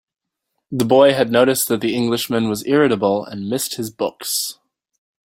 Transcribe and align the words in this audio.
The 0.71 0.83
boy 0.83 1.13
had 1.13 1.31
noticed 1.31 1.67
that 1.67 1.79
the 1.79 1.93
Englishman 1.95 2.49
was 2.49 2.65
irritable, 2.65 3.23
and 3.23 3.47
missed 3.47 3.75
his 3.75 3.91
books. 3.91 4.57